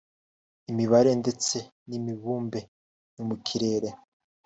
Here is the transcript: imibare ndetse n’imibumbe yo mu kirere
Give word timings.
imibare 0.71 1.11
ndetse 1.21 1.57
n’imibumbe 1.87 2.59
yo 3.15 3.23
mu 3.29 3.35
kirere 3.45 3.89